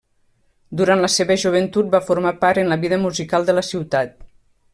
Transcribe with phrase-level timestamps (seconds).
[0.79, 4.19] Durant la seva joventut va formar part en la vida musical de la ciutat.